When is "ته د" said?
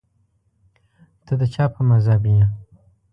1.25-1.41